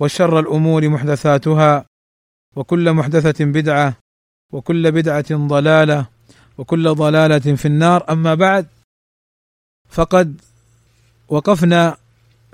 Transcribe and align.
وشر 0.00 0.38
الأمور 0.38 0.88
محدثاتها 0.88 1.84
وكل 2.56 2.92
محدثة 2.92 3.44
بدعة 3.44 3.96
وكل 4.52 4.92
بدعة 4.92 5.26
ضلالة 5.30 6.06
وكل 6.58 6.94
ضلالة 6.94 7.56
في 7.56 7.66
النار. 7.68 8.04
أما 8.10 8.34
بعد 8.34 8.66
فقد 9.88 10.40
وقفنا 11.28 11.96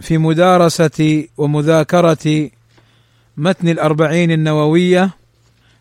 في 0.01 0.19
مدارسة 0.19 1.29
ومذاكرة 1.37 2.51
متن 3.37 3.69
الأربعين 3.69 4.31
النووية 4.31 5.11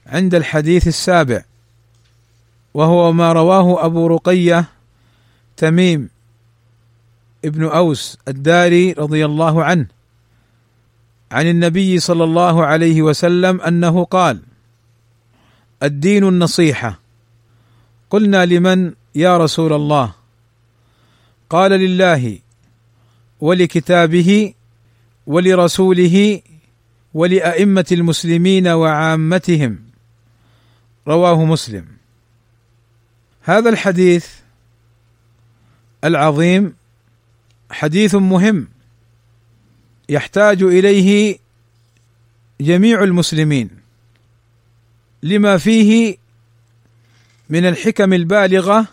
عند 0.08 0.36
الحديث 0.36 0.88
السابع 0.88 1.44
وهو 2.74 3.12
ما 3.12 3.34
رواه 3.34 3.86
أبو 3.86 4.08
رقية 4.08 4.66
تميم 5.58 6.10
ابن 7.46 7.64
أوس 7.64 8.18
الداري 8.28 8.92
رضي 8.92 9.26
الله 9.26 9.64
عنه. 9.64 9.88
عن 11.34 11.50
النبي 11.50 12.00
صلى 12.00 12.24
الله 12.24 12.66
عليه 12.66 13.02
وسلم 13.02 13.62
أنه 13.62 14.04
قال 14.04 14.42
الدين 15.84 16.28
النصيحة. 16.28 17.00
قلنا 18.10 18.46
لمن 18.46 18.94
يا 19.16 19.38
رسول 19.38 19.74
الله؟ 19.74 20.14
قال 21.50 21.72
لله 21.72 22.40
ولكتابه 23.42 24.54
ولرسوله 25.28 26.42
ولأئمة 27.14 27.86
المسلمين 27.92 28.68
وعامتهم. 28.68 29.80
رواه 31.08 31.46
مسلم. 31.46 31.86
هذا 33.42 33.70
الحديث 33.70 34.28
العظيم 36.04 36.76
حديث 37.72 38.16
مهم. 38.16 38.68
يحتاج 40.10 40.64
إليه 40.64 41.38
جميع 42.62 43.04
المسلمين 43.04 43.70
لما 45.24 45.58
فيه 45.58 46.18
من 47.50 47.66
الحكم 47.66 48.14
البالغة 48.14 48.88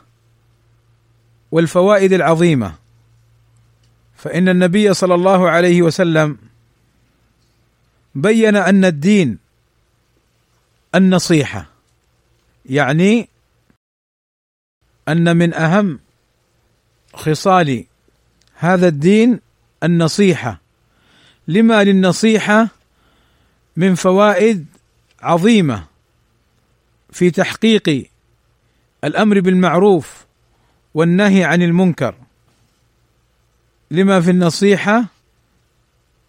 والفوائد 1.52 2.12
العظيمة. 2.12 2.74
فإن 4.16 4.48
النبي 4.48 4.94
صلى 4.94 5.14
الله 5.14 5.50
عليه 5.50 5.82
وسلم 5.82 6.38
بين 8.14 8.56
أن 8.56 8.84
الدين 8.84 9.38
النصيحة 10.94 11.66
يعني 12.66 13.28
أن 15.08 15.36
من 15.36 15.54
أهم 15.54 16.00
خصال 17.14 17.84
هذا 18.54 18.88
الدين 18.88 19.40
النصيحة. 19.82 20.60
لما 21.50 21.84
للنصيحة 21.84 22.68
من 23.76 23.94
فوائد 23.94 24.66
عظيمة 25.22 25.84
في 27.12 27.30
تحقيق 27.30 28.10
الأمر 29.04 29.40
بالمعروف 29.40 30.26
والنهي 30.94 31.44
عن 31.44 31.62
المنكر. 31.62 32.14
لما 33.90 34.20
في 34.20 34.30
النصيحة 34.30 35.04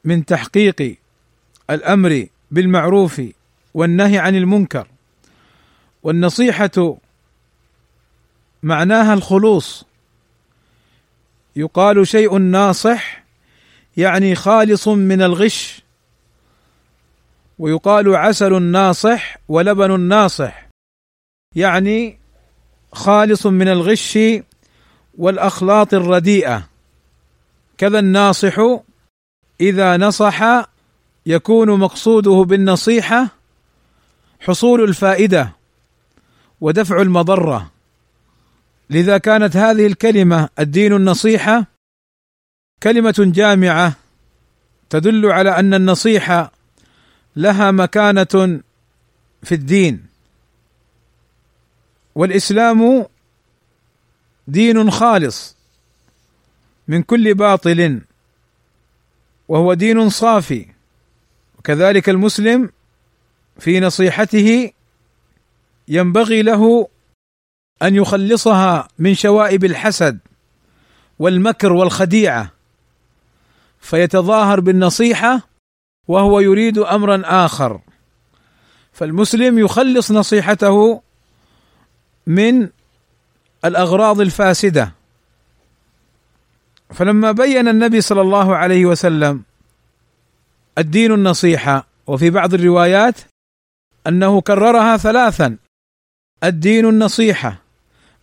من 0.04 0.26
تحقيق 0.26 0.98
الأمر 1.70 2.28
بالمعروف 2.52 3.22
والنهي 3.74 4.18
عن 4.18 4.36
المنكر. 4.36 4.88
والنصيحة 6.04 6.98
معناها 8.64 9.14
الخلوص. 9.14 9.86
يقال 11.56 12.08
شيء 12.08 12.38
ناصح 12.38 13.21
يعني 13.98 14.36
خالص 14.36 14.88
من 14.88 15.22
الغش. 15.22 15.82
ويقال 17.60 18.16
عسل 18.16 18.62
ناصح 18.62 19.38
ولبن 19.48 20.00
ناصح. 20.00 20.68
يعني 21.56 22.20
خالص 22.94 23.46
من 23.48 23.68
الغش 23.68 24.20
والأخلاط 25.18 25.94
الرديئة. 25.94 26.68
كذا 27.78 28.00
الناصح 28.00 28.60
إذا 29.62 29.98
نصح 29.98 30.66
يكون 31.26 31.80
مقصوده 31.80 32.44
بالنصيحة 32.48 33.28
حصول 34.40 34.84
الفائدة 34.84 35.52
ودفع 36.62 37.02
المضرة. 37.02 37.72
لذا 38.90 39.18
كانت 39.18 39.58
هذه 39.58 39.88
الكلمة 39.88 40.50
الدين 40.60 40.94
النصيحة 40.94 41.71
كلمة 42.84 43.16
جامعة 43.20 43.96
تدل 44.90 45.26
على 45.26 45.50
أن 45.60 45.74
النصيحة 45.74 46.52
لها 47.36 47.72
مكانة 47.72 48.62
في 49.44 49.52
الدين. 49.52 50.06
والإسلام 52.16 53.06
دين 54.48 54.92
خالص 54.92 55.58
من 56.88 57.04
كل 57.04 57.34
باطل 57.34 58.02
وهو 59.48 59.74
دين 59.74 60.10
صافي. 60.10 60.68
وكذلك 61.60 62.10
المسلم 62.10 62.70
في 63.60 63.80
نصيحته 63.80 64.72
ينبغي 65.88 66.42
له 66.42 66.88
أن 67.82 67.96
يخلصها 67.96 68.88
من 69.00 69.16
شوائب 69.16 69.66
الحسد 69.66 70.20
والمكر 71.20 71.74
والخديعة. 71.74 72.61
فيتظاهر 73.82 74.60
بالنصيحة 74.60 75.42
وهو 76.08 76.40
يريد 76.40 76.78
أمرا 76.78 77.22
آخر. 77.26 77.82
فالمسلم 78.94 79.60
يخلص 79.60 80.12
نصيحته 80.12 81.02
من 82.28 82.70
الأغراض 83.66 84.22
الفاسدة. 84.22 84.92
فلما 86.94 87.32
بين 87.32 87.68
النبي 87.68 88.02
صلى 88.02 88.22
الله 88.22 88.56
عليه 88.56 88.86
وسلم 88.86 89.44
الدين 90.78 91.12
النصيحة 91.12 91.88
وفي 92.08 92.30
بعض 92.30 92.54
الروايات 92.54 93.16
أنه 94.08 94.42
كررها 94.42 94.98
ثلاثا 94.98 95.58
الدين 96.44 96.86
النصيحة 96.86 97.62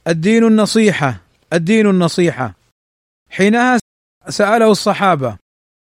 الدين 0.08 0.44
النصيحة 0.44 1.20
الدين 1.52 1.90
النصيحة. 1.90 2.54
حينها 3.30 3.78
سأله 4.28 4.70
الصحابة 4.70 5.36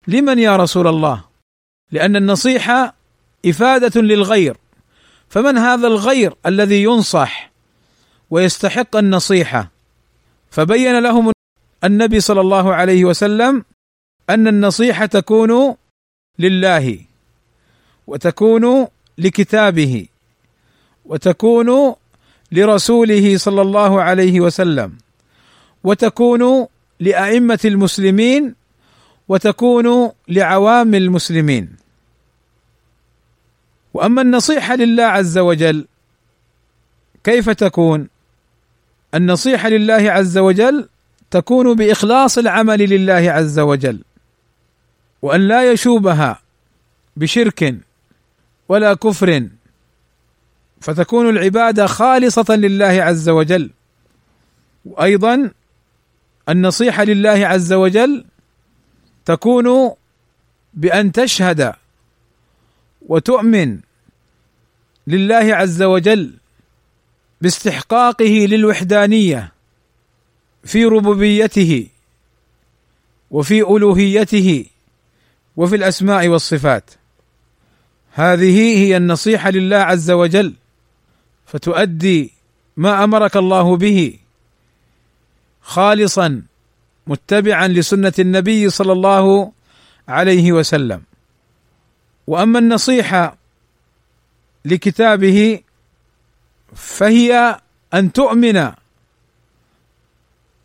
لمن 0.07 0.39
يا 0.39 0.57
رسول 0.57 0.87
الله؟ 0.87 1.25
لأن 1.93 2.17
النصيحة 2.17 2.95
إفادة 3.47 4.01
للغير. 4.01 4.57
فمن 5.29 5.59
هذا 5.59 5.87
الغير 5.87 6.35
الذي 6.47 6.83
ينصح 6.83 7.51
ويستحق 8.31 8.97
النصيحة؟ 8.97 9.71
فبين 10.51 10.99
لهم 10.99 11.33
النبي 11.85 12.21
صلى 12.21 12.41
الله 12.41 12.75
عليه 12.75 13.05
وسلم 13.05 13.65
أن 14.31 14.49
النصيحة 14.49 15.07
تكون 15.07 15.77
لله 16.39 16.99
وتكون 18.07 18.87
لكتابه 19.19 20.07
وتكون 21.05 21.95
لرسوله 22.53 23.37
صلى 23.37 23.63
الله 23.63 24.03
عليه 24.03 24.41
وسلم 24.41 24.99
وتكون 25.85 26.67
لأئمة 27.01 27.59
المسلمين 27.65 28.55
وتكون 29.33 30.13
لعوام 30.29 30.95
المسلمين. 30.95 31.77
وأما 33.95 34.23
النصيحة 34.23 34.77
لله 34.77 35.05
عز 35.05 35.39
وجل 35.39 35.87
كيف 37.25 37.51
تكون؟ 37.51 38.09
النصيحة 39.15 39.69
لله 39.69 40.13
عز 40.13 40.39
وجل 40.39 40.89
تكون 41.31 41.75
بإخلاص 41.77 42.39
العمل 42.39 42.79
لله 42.79 43.33
عز 43.33 43.59
وجل 43.59 44.01
وأن 45.23 45.49
لا 45.49 45.73
يشوبها 45.73 46.41
بشرك 47.17 47.75
ولا 48.69 48.95
كفر 48.95 49.49
فتكون 50.81 51.29
العباده 51.29 51.87
خالصة 51.87 52.57
لله 52.57 53.03
عز 53.03 53.29
وجل. 53.29 53.71
وأيضا 54.85 55.51
النصيحة 56.49 57.05
لله 57.05 57.47
عز 57.47 57.73
وجل 57.73 58.25
تكون 59.25 59.95
بأن 60.75 61.13
تشهد 61.13 61.73
وتؤمن 63.09 63.81
لله 65.07 65.55
عز 65.55 65.83
وجل 65.83 66.35
باستحقاقه 67.41 68.47
للوحدانية 68.47 69.53
في 70.65 70.85
ربوبيته 70.85 71.89
وفي 73.31 73.61
ألوهيته 73.61 74.67
وفي 75.57 75.77
الأسماء 75.77 76.29
والصفات. 76.29 76.91
هذه 78.13 78.79
هي 78.79 78.97
النصيحة 78.97 79.51
لله 79.51 79.77
عز 79.77 80.11
وجل 80.11 80.55
فتؤدي 81.47 82.33
ما 82.77 83.05
أمرك 83.05 83.37
الله 83.37 83.77
به 83.77 84.19
خالصا 85.61 86.43
متبعا 87.07 87.69
لسنة 87.69 88.13
النبي 88.19 88.71
صلى 88.71 88.93
الله 88.93 89.53
عليه 90.09 90.53
وسلم. 90.53 91.03
وأما 92.27 92.59
النصيحة 92.59 93.37
لكتابه 94.65 95.61
فهي 96.75 97.61
أن 97.95 98.13
تؤمن 98.13 98.73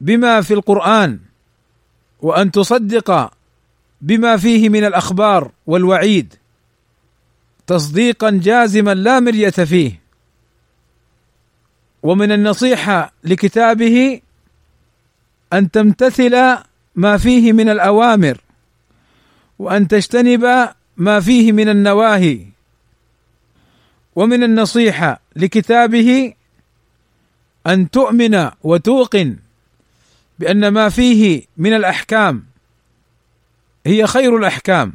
بما 0.01 0.41
في 0.41 0.53
القرآن 0.53 1.19
وأن 2.21 2.51
تصدق 2.51 3.31
بما 4.01 4.37
فيه 4.37 4.69
من 4.69 4.83
الأخبار 4.85 5.51
والوعيد 5.67 6.33
تصديقا 7.67 8.29
جازما 8.29 8.93
لا 8.93 9.19
مرية 9.19 9.49
فيه. 9.49 10.01
ومن 12.03 12.31
النصيحة 12.31 13.13
لكتابه 13.23 14.21
أن 15.53 15.71
تمتثل 15.71 16.57
ما 16.95 17.17
فيه 17.17 17.53
من 17.53 17.69
الأوامر 17.69 18.37
وأن 19.59 19.87
تجتنب 19.87 20.69
ما 20.97 21.19
فيه 21.19 21.51
من 21.51 21.69
النواهي 21.69 22.45
ومن 24.15 24.43
النصيحة 24.43 25.19
لكتابه 25.35 26.33
أن 27.67 27.89
تؤمن 27.89 28.49
وتوقن 28.63 29.35
بأن 30.39 30.67
ما 30.67 30.89
فيه 30.89 31.43
من 31.57 31.73
الأحكام 31.73 32.43
هي 33.85 34.07
خير 34.07 34.37
الأحكام 34.37 34.93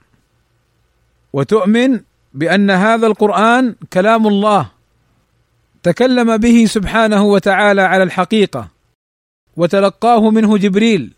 وتؤمن 1.32 2.00
بأن 2.34 2.70
هذا 2.70 3.06
القرآن 3.06 3.75
كلام 3.93 4.26
الله 4.26 4.70
تكلم 5.82 6.37
به 6.37 6.64
سبحانه 6.66 7.22
وتعالى 7.22 7.82
على 7.82 8.02
الحقيقة. 8.02 8.69
وتلقاه 9.56 10.31
منه 10.31 10.58
جبريل 10.58 11.12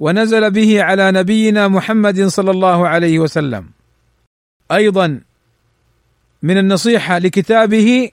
ونزل 0.00 0.50
به 0.50 0.82
على 0.82 1.12
نبينا 1.12 1.68
محمد 1.68 2.26
صلى 2.26 2.50
الله 2.50 2.88
عليه 2.88 3.18
وسلم. 3.18 3.70
أيضا 4.72 5.20
من 6.42 6.58
النصيحة 6.58 7.18
لكتابه 7.18 8.10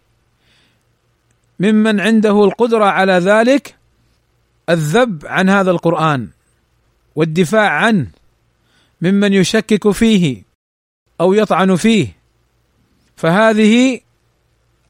ممن 1.60 2.00
عنده 2.00 2.44
القدرة 2.44 2.86
على 2.86 3.14
ذلك 3.14 3.76
الذب 4.70 5.26
عن 5.26 5.50
هذا 5.50 5.72
القرآن 5.72 6.28
والدفاع 7.16 7.70
عنه 7.70 8.08
ممن 9.02 9.34
يشكك 9.34 9.92
فيه 9.92 10.44
أو 11.22 11.34
يطعن 11.34 11.76
فيه. 11.76 12.18
فهذه 13.16 14.00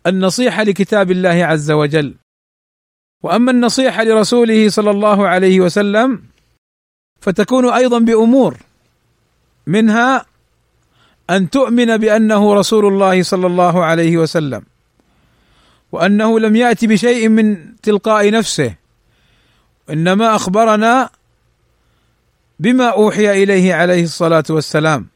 النصيحة 0.07 0.63
لكتاب 0.63 1.11
الله 1.11 1.45
عز 1.45 1.71
وجل. 1.71 2.15
وأما 3.23 3.51
النصيحة 3.51 4.03
لرسوله 4.03 4.69
صلى 4.69 4.91
الله 4.91 5.27
عليه 5.27 5.59
وسلم 5.59 6.21
فتكون 7.21 7.69
أيضا 7.69 7.99
بأمور 7.99 8.57
منها 9.67 10.25
أن 11.29 11.49
تؤمن 11.49 11.97
بأنه 11.97 12.53
رسول 12.53 12.85
الله 12.85 13.23
صلى 13.23 13.47
الله 13.47 13.85
عليه 13.85 14.17
وسلم 14.17 14.63
وأنه 15.91 16.39
لم 16.39 16.55
يأتي 16.55 16.87
بشيء 16.87 17.29
من 17.29 17.75
تلقاء 17.75 18.31
نفسه 18.31 18.75
إنما 19.89 20.35
أخبرنا 20.35 21.09
بما 22.59 22.89
أوحي 22.89 23.43
إليه 23.43 23.73
عليه 23.73 24.03
الصلاة 24.03 24.43
والسلام. 24.49 25.07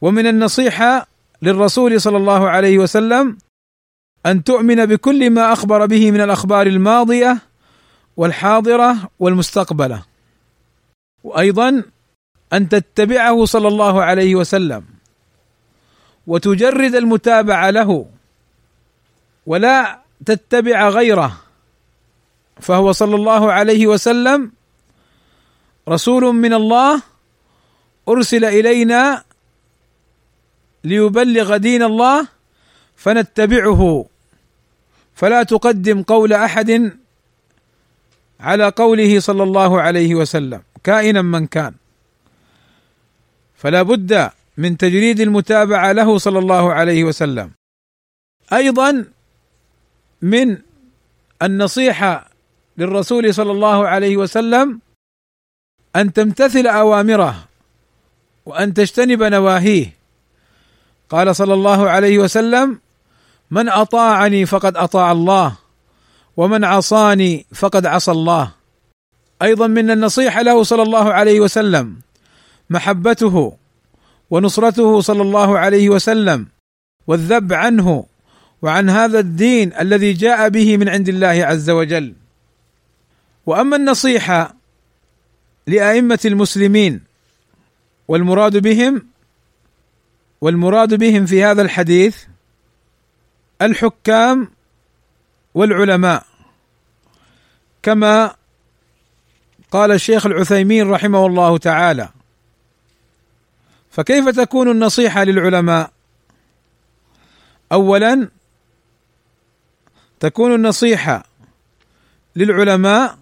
ومن 0.00 0.26
النصيحة 0.26 1.06
للرسول 1.42 2.00
صلى 2.00 2.16
الله 2.16 2.48
عليه 2.50 2.78
وسلم 2.78 3.38
أن 4.26 4.44
تؤمن 4.44 4.86
بكل 4.86 5.30
ما 5.30 5.52
أخبر 5.52 5.86
به 5.86 6.10
من 6.10 6.20
الأخبار 6.20 6.66
الماضية 6.66 7.38
والحاضرة 8.16 9.10
والمستقبلة. 9.20 10.02
وأيضا 11.24 11.82
أن 12.52 12.68
تتبعه 12.68 13.44
صلى 13.44 13.68
الله 13.68 14.02
عليه 14.02 14.34
وسلم 14.34 14.84
وتجرد 16.26 16.94
المتابعة 16.94 17.70
له 17.70 18.06
ولا 19.46 19.98
تتبع 20.26 20.88
غيره. 20.88 21.40
فهو 22.60 22.92
صلى 22.92 23.14
الله 23.14 23.52
عليه 23.52 23.86
وسلم 23.86 24.52
رسول 25.88 26.24
من 26.24 26.54
الله 26.54 27.02
أرسل 28.08 28.44
إلينا 28.44 29.24
ليبلغ 30.84 31.56
دين 31.56 31.82
الله 31.82 32.28
فنتبعه. 32.96 34.06
فلا 35.14 35.42
تقدم 35.42 36.02
قول 36.02 36.32
أحد 36.32 36.92
على 38.40 38.68
قوله 38.68 39.20
صلى 39.20 39.42
الله 39.42 39.80
عليه 39.80 40.14
وسلم 40.14 40.62
كائنا 40.84 41.22
من 41.22 41.46
كان. 41.46 41.74
فلا 43.56 43.82
بد 43.82 44.30
من 44.56 44.76
تجريد 44.76 45.20
المتابعة 45.20 45.92
له 45.92 46.18
صلى 46.18 46.38
الله 46.38 46.72
عليه 46.72 47.04
وسلم. 47.04 47.50
أيضا 48.52 49.04
من 50.22 50.58
النصيحة 51.42 52.30
للرسول 52.78 53.34
صلى 53.34 53.52
الله 53.52 53.88
عليه 53.88 54.16
وسلم 54.16 54.80
أن 55.96 56.12
تمتثل 56.12 56.66
أوامره 56.66 57.48
وأن 58.46 58.74
تجتنب 58.74 59.22
نواهيه. 59.22 59.86
قال 61.08 61.36
صلى 61.36 61.54
الله 61.54 61.90
عليه 61.90 62.18
وسلم 62.18 62.78
من 63.54 63.68
أطاعني 63.68 64.46
فقد 64.46 64.76
أطاع 64.76 65.12
الله 65.12 65.56
ومن 66.36 66.64
عصاني 66.64 67.46
فقد 67.54 67.86
عصى 67.86 68.10
الله. 68.10 68.50
أيضا 69.42 69.66
من 69.66 69.90
النصيحة 69.90 70.42
له 70.42 70.62
صلى 70.62 70.82
الله 70.82 71.12
عليه 71.12 71.40
وسلم 71.40 71.96
محبته 72.70 73.56
ونصرته 74.30 75.00
صلى 75.00 75.22
الله 75.22 75.58
عليه 75.58 75.88
وسلم 75.88 76.46
والذب 77.06 77.52
عنه 77.52 78.06
وعن 78.62 78.90
هذا 78.90 79.18
الدين 79.18 79.72
الذي 79.80 80.12
جاء 80.12 80.48
به 80.48 80.76
من 80.76 80.88
عند 80.88 81.08
الله 81.08 81.46
عز 81.46 81.70
وجل. 81.70 82.14
وأما 83.46 83.76
النصيحة 83.76 84.54
لأئمة 85.66 86.20
المسلمين 86.24 87.00
والمراد 88.08 88.56
بهم 88.56 89.02
والمراد 90.40 90.94
بهم 90.94 91.26
في 91.26 91.44
هذا 91.44 91.62
الحديث 91.62 92.16
الحكام 93.62 94.48
والعلماء. 95.54 96.26
كما 97.82 98.34
قال 99.70 99.92
الشيخ 99.92 100.26
العثيمين 100.26 100.90
رحمه 100.90 101.26
الله 101.26 101.58
تعالى 101.58 102.08
فكيف 103.90 104.28
تكون 104.28 104.70
النصيحة 104.70 105.24
للعلماء؟ 105.24 105.92
اولا 107.72 108.28
تكون 110.20 110.54
النصيحة 110.54 111.24
للعلماء 112.36 113.18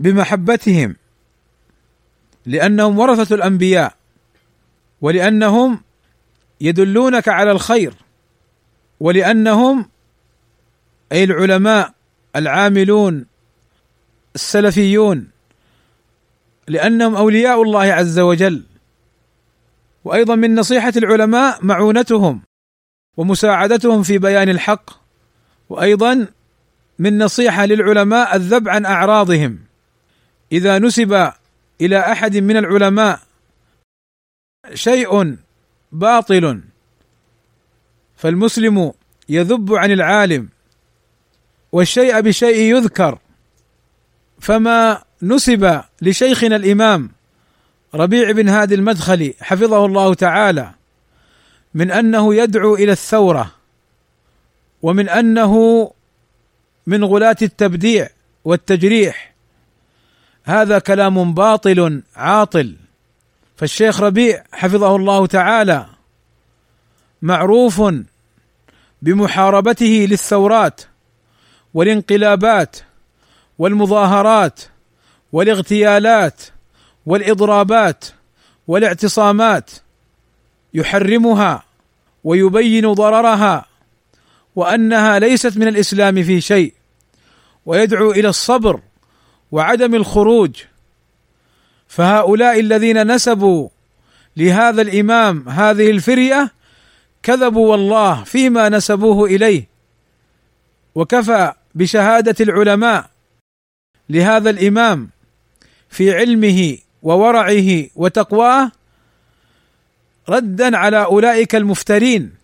بمحبتهم 0.00 0.96
لأنهم 2.46 2.98
ورثة 2.98 3.34
الأنبياء 3.34 3.94
ولأنهم 5.00 5.82
يدلونك 6.60 7.28
على 7.28 7.50
الخير. 7.50 7.94
ولأنهم 9.00 9.88
أي 11.12 11.24
العلماء 11.24 11.94
العاملون 12.36 13.26
السلفيون 14.34 15.30
لأنهم 16.68 17.16
أولياء 17.16 17.62
الله 17.62 17.82
عز 17.82 18.18
وجل. 18.18 18.64
وأيضا 20.04 20.34
من 20.34 20.54
نصيحة 20.54 20.92
العلماء 20.96 21.64
معونتهم 21.64 22.42
ومساعدتهم 23.16 24.02
في 24.02 24.18
بيان 24.18 24.48
الحق. 24.48 24.90
وأيضا 25.68 26.26
من 26.98 27.18
نصيحة 27.18 27.66
للعلماء 27.66 28.36
الذب 28.36 28.68
عن 28.68 28.86
أعراضهم. 28.86 29.58
إذا 30.52 30.78
نسب 30.78 31.32
إلى 31.80 31.98
أحد 31.98 32.36
من 32.36 32.56
العلماء 32.56 33.20
شيء 34.74 35.36
باطل. 35.92 36.60
فالمسلم 38.18 38.92
يذب 39.28 39.74
عن 39.74 39.90
العالم 39.90 40.48
والشيء 41.72 42.20
بشيء 42.20 42.76
يذكر. 42.76 43.18
فما 44.40 45.02
نسب 45.22 45.82
لشيخنا 46.02 46.56
الإمام 46.56 47.10
ربيع 47.94 48.30
بن 48.30 48.48
هادي 48.48 48.74
المدخلي 48.74 49.34
حفظه 49.40 49.86
الله 49.86 50.14
تعالى 50.14 50.70
من 51.74 51.90
أنه 51.90 52.34
يدعو 52.34 52.74
إلى 52.74 52.92
الثورة 52.92 53.54
ومن 54.82 55.08
أنه 55.08 55.84
من 56.86 57.04
غلاة 57.04 57.36
التبديع 57.42 58.08
والتجريح. 58.44 59.34
هذا 60.44 60.78
كلام 60.78 61.34
باطل 61.34 62.02
عاطل. 62.16 62.76
فالشيخ 63.56 64.00
ربيع 64.00 64.44
حفظه 64.52 64.96
الله 64.96 65.26
تعالى 65.26 65.97
معروف 67.22 67.82
بمحاربته 69.02 70.06
للثورات 70.10 70.80
والانقلابات 71.74 72.76
والمظاهرات 73.58 74.60
والاغتيالات 75.32 76.42
والإضرابات 77.06 78.04
والاعتصامات 78.68 79.70
يحرمها 80.74 81.62
ويبين 82.24 82.92
ضررها 82.92 83.66
وأنها 84.56 85.18
ليست 85.18 85.56
من 85.56 85.68
الإسلام 85.68 86.22
في 86.22 86.40
شيء 86.40 86.74
ويدعو 87.66 88.10
إلى 88.10 88.28
الصبر 88.28 88.80
وعدم 89.52 89.94
الخروج. 89.94 90.56
فهؤلاء 91.88 92.60
الذين 92.60 93.14
نسبوا 93.14 93.68
لهذا 94.36 94.82
الإمام 94.82 95.48
هذه 95.48 95.90
الفرية 95.90 96.52
كذبوا 97.28 97.70
والله 97.70 98.24
فيما 98.24 98.68
نسبوه 98.68 99.24
إليه 99.24 99.68
وكفى 100.94 101.52
بشهادة 101.74 102.34
العلماء 102.40 103.10
لهذا 104.08 104.50
الإمام 104.50 105.10
في 105.88 106.14
علمه 106.14 106.78
وورعه 107.02 107.86
وتقواه 107.96 108.72
ردا 110.28 110.76
على 110.76 111.04
أولئك 111.04 111.54
المفترين 111.54 112.34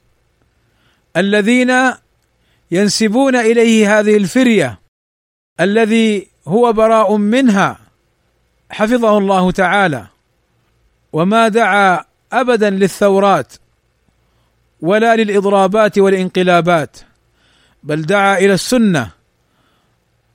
الذين 1.17 1.73
ينسبون 2.71 3.37
إليه 3.37 3.99
هذه 3.99 4.17
الفرية 4.17 4.81
الذي 5.61 6.29
هو 6.47 6.73
براء 6.73 7.17
منها 7.17 7.79
حفظه 8.71 9.19
الله 9.19 9.51
تعالى 9.51 10.07
وما 11.13 11.49
دعا 11.49 12.05
ابدا 12.33 12.71
للثورات. 12.71 13.53
ولا 14.85 15.17
للإضرابات 15.17 15.99
والانقلابات 15.99 16.97
بل 17.83 18.03
دعا 18.03 18.39
إلى 18.39 18.55
السنة 18.55 19.11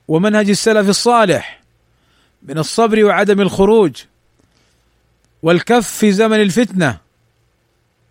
ومنهج 0.08 0.50
السلف 0.50 0.88
الصالح 0.88 1.60
من 2.42 2.58
الصبر 2.58 3.04
وعدم 3.04 3.40
الخروج 3.40 4.02
والكف 5.42 5.88
في 5.88 6.12
زمن 6.12 6.40
الفتنة 6.40 6.98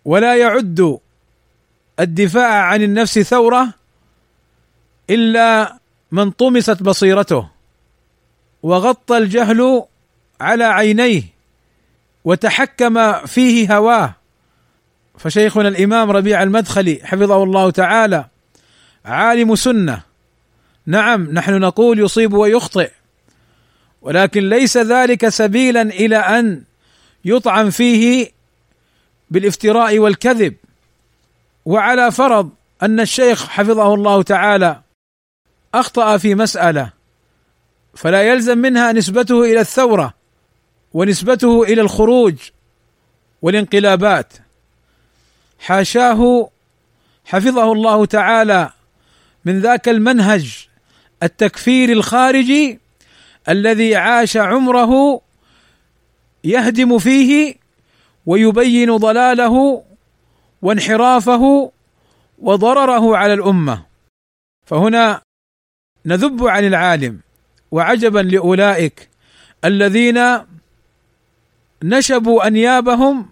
ولا 0.04 0.36
يعد 0.36 0.98
الدفاع 2.00 2.62
عن 2.62 2.82
النفس 2.82 3.18
ثورة 3.18 3.74
إلا 5.10 5.78
من 6.12 6.30
طمست 6.30 6.82
بصيرته 6.82 7.48
وغطى 8.62 9.18
الجهل 9.18 9.84
على 10.40 10.64
عينيه 10.64 11.22
وتحكم 12.24 13.26
فيه 13.26 13.76
هواه. 13.76 14.14
فشيخنا 15.20 15.68
الإمام 15.68 16.10
ربيع 16.10 16.42
المدخلي 16.42 17.00
حفظه 17.04 17.42
الله 17.42 17.70
تعالى 17.70 18.24
عالم 19.04 19.54
سنة. 19.54 20.02
نعم 20.86 21.30
نحن 21.32 21.60
نقول 21.60 21.98
يصيب 21.98 22.32
ويخطئ 22.32 22.90
ولكن 24.02 24.48
ليس 24.48 24.76
ذلك 24.76 25.28
سبيلا 25.28 25.82
إلى 25.82 26.16
أن 26.16 26.62
يطعن 27.24 27.70
فيه 27.70 28.30
بالافتراء 29.30 29.98
والكذب. 29.98 30.54
وعلى 31.64 32.10
فرض 32.10 32.50
أن 32.82 33.00
الشيخ 33.00 33.48
حفظه 33.48 33.94
الله 33.94 34.22
تعالى 34.22 34.80
أخطأ 35.74 36.16
في 36.16 36.34
مسألة 36.34 36.92
فلا 37.94 38.22
يلزم 38.22 38.58
منها 38.58 38.92
نسبته 38.92 39.44
إلى 39.44 39.60
الثورة 39.60 40.14
ونسبته 40.92 41.62
إلى 41.62 41.80
الخروج 41.80 42.34
والانقلابات. 43.42 44.32
حاشاه 45.60 46.50
حفظه 47.24 47.72
الله 47.72 48.06
تعالى 48.06 48.70
من 49.44 49.60
ذاك 49.60 49.88
المنهج 49.88 50.68
التكفير 51.22 51.92
الخارجي 51.92 52.78
الذي 53.48 53.96
عاش 53.96 54.36
عمره 54.36 55.20
يهدم 56.44 56.98
فيه 56.98 57.54
ويبين 58.26 58.96
ضلاله 58.96 59.84
وانحرافه 60.62 61.72
وضرره 62.38 63.16
على 63.16 63.34
الأمة. 63.34 63.82
فهنا 64.66 65.22
نذب 66.06 66.46
عن 66.46 66.66
العالم 66.66 67.20
وعجبا 67.70 68.18
لأولئك 68.18 69.08
الذين 69.64 70.38
نشبوا 71.82 72.46
أنيابهم 72.46 73.29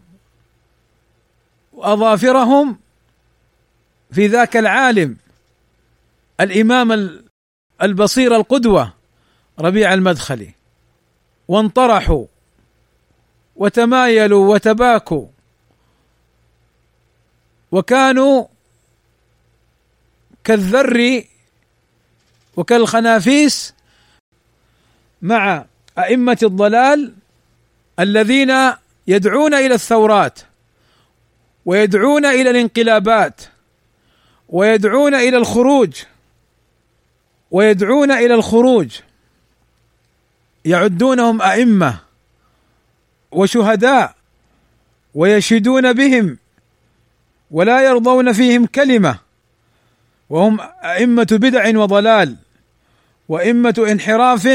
وأظافرهم 1.78 2.78
في 4.12 4.26
ذاك 4.26 4.56
العالم. 4.56 5.16
الإمام 6.40 7.18
البصير 7.82 8.36
القدوة 8.36 8.94
ربيع 9.58 9.94
المدخلي. 9.94 10.54
وانطرحوا 11.48 12.26
وتمايلوا 13.56 14.54
وتباكوا. 14.54 15.26
وكانوا 17.72 18.44
كالذر 20.44 21.24
وكالخنافيس 22.56 23.74
مع 25.22 25.64
أئمة 25.98 26.38
الضلال 26.42 27.14
الذين 28.00 28.52
يدعون 29.06 29.54
إلى 29.54 29.74
الثورات. 29.74 30.47
ويدعون 31.68 32.26
إلى 32.26 32.50
الانقلابات 32.50 33.40
ويدعون 34.48 35.14
إلى 35.14 35.36
الخروج 35.36 36.02
ويدعون 37.50 38.10
إلى 38.10 38.34
الخروج. 38.34 39.00
يعدونهم 40.64 41.42
أئمة 41.42 41.98
وشهداء 43.32 44.14
ويشهدون 45.14 45.92
بهم 45.92 46.38
ولا 47.50 47.84
يرضون 47.84 48.32
فيهم 48.32 48.66
كلمة 48.66 49.18
وهم 50.30 50.60
أئمة 50.84 51.28
بدع 51.30 51.78
وضلال 51.78 52.36
وأئمة 53.28 53.86
انحراف 53.90 54.46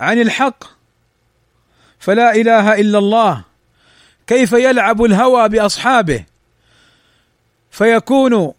عن 0.00 0.20
الحق. 0.20 0.64
فلا 1.98 2.34
إله 2.34 2.80
إلا 2.80 2.98
الله. 2.98 3.51
كيف 4.26 4.52
يلعب 4.52 5.04
الهوى 5.04 5.48
بأصحابه؟ 5.48 6.24
فيكون 7.70 8.52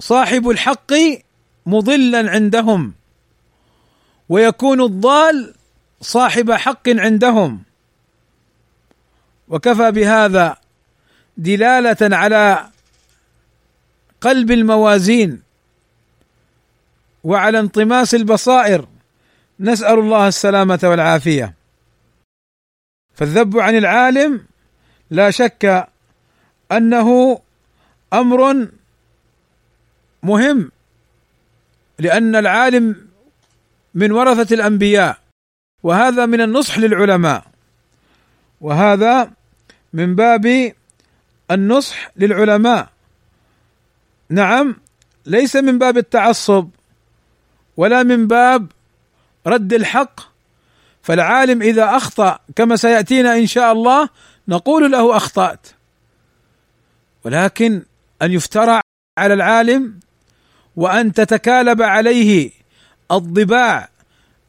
صاحب 0.00 0.48
الحق 0.48 0.92
مضلا 1.66 2.30
عندهم 2.30 2.92
ويكون 4.28 4.80
الضال 4.80 5.54
صاحب 6.00 6.52
حق 6.52 6.88
عندهم. 6.88 7.62
وكفى 9.48 9.90
بهذا 9.90 10.56
دلالة 11.36 12.16
على 12.16 12.66
قلب 14.20 14.50
الموازين 14.50 15.42
وعلى 17.24 17.60
انطماس 17.60 18.14
البصائر. 18.14 18.88
نسأل 19.60 19.98
الله 19.98 20.28
السلامة 20.28 20.80
والعافية. 20.82 21.54
فالذب 23.16 23.58
عن 23.58 23.76
العالم 23.76 24.44
لا 25.10 25.30
شك 25.30 25.88
أنه 26.72 27.40
أمر 28.12 28.68
مهم 30.22 30.70
لأن 31.98 32.36
العالم 32.36 33.08
من 33.94 34.12
ورثة 34.12 34.54
الأنبياء 34.54 35.18
وهذا 35.82 36.26
من 36.26 36.40
النصح 36.40 36.78
للعلماء 36.78 37.44
وهذا 38.60 39.30
من 39.92 40.14
باب 40.14 40.72
النصح 41.50 42.10
للعلماء. 42.16 42.88
نعم 44.30 44.76
ليس 45.26 45.56
من 45.56 45.78
باب 45.78 45.98
التعصب 45.98 46.70
ولا 47.76 48.02
من 48.02 48.26
باب 48.26 48.66
رد 49.46 49.72
الحق 49.72 50.35
فالعالم 51.06 51.62
إذا 51.62 51.96
أخطأ 51.96 52.38
كما 52.56 52.76
سيأتينا 52.76 53.36
إن 53.36 53.46
شاء 53.46 53.72
الله 53.72 54.08
نقول 54.48 54.92
له 54.92 55.16
أخطأت. 55.16 55.66
ولكن 57.24 57.82
أن 58.22 58.32
يفترى 58.32 58.80
على 59.18 59.34
العالم 59.34 60.00
وأن 60.76 61.12
تتكالب 61.12 61.82
عليه 61.82 62.50
الضباع 63.12 63.88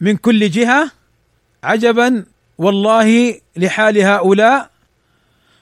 من 0.01 0.17
كل 0.17 0.49
جهة 0.49 0.91
عجبا 1.63 2.25
والله 2.57 3.39
لحال 3.57 3.97
هؤلاء. 4.01 4.69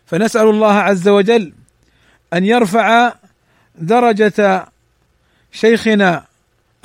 فنسأل 0.06 0.50
الله 0.50 0.74
عز 0.74 1.08
وجل 1.08 1.54
أن 2.34 2.46
يرفع 2.46 3.14
درجة 3.76 4.68
شيخنا 5.52 6.26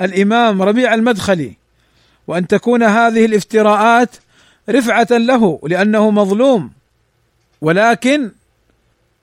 الإمام 0.01 0.61
ربيع 0.61 0.93
المدخلي 0.93 1.60
وأن 2.27 2.47
تكون 2.47 2.83
هذه 2.83 3.25
الافتراءات 3.25 4.15
رفعة 4.69 5.07
له 5.11 5.59
لأنه 5.63 6.11
مظلوم. 6.11 6.71
ولكن 7.61 8.31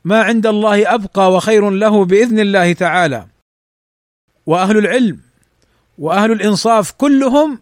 ما 0.04 0.22
عند 0.22 0.46
الله 0.46 0.94
أبقى 0.94 1.32
وخير 1.32 1.70
له 1.70 2.04
بإذن 2.04 2.40
الله 2.40 2.72
تعالى. 2.72 3.26
وأهل 4.46 4.78
العلم 4.78 5.20
وأهل 5.98 6.32
الإنصاف 6.32 6.92
كلهم 6.92 7.60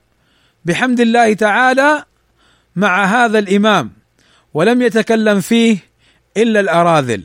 بحمد 0.64 1.00
الله 1.00 1.34
تعالى 1.34 2.04
مع 2.76 3.04
هذا 3.04 3.38
الإمام 3.38 3.92
ولم 4.54 4.82
يتكلم 4.82 5.40
فيه 5.40 5.78
إلا 6.36 6.60
الأراذل. 6.60 7.24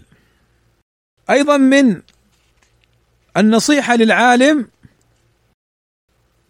أيضا 1.29 1.57
من 1.57 2.01
النصيحة 3.37 3.95
للعالم 3.95 4.67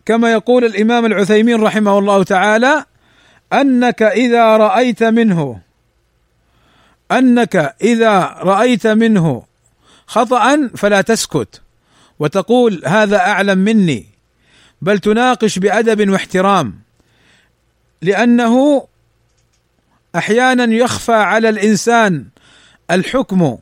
كما 0.06 0.32
يقول 0.32 0.66
الإمام 0.66 1.06
العثيمين 1.06 1.62
رحمه 1.62 2.00
الله 2.00 2.24
تعالى 2.24 2.86
أنك 3.54 4.04
إذا 4.04 4.58
رأيت 4.58 5.04
منه 5.04 5.60
أنك 7.12 7.76
إذا 7.82 8.20
رأيت 8.20 8.88
منه 8.88 9.44
خطا 10.08 10.70
فلا 10.76 11.02
تسكت 11.02 11.62
وتقول 12.20 12.82
هذا 12.86 13.18
أعلم 13.18 13.58
مني 13.58 14.06
بل 14.82 15.00
تناقش 15.00 15.60
بأدب 15.60 16.10
واحترام 16.10 16.80
لأنه 18.02 18.88
أحيانا 20.16 20.64
يخفى 20.64 21.14
على 21.14 21.50
الإنسان 21.50 22.26
الحكم 22.92 23.58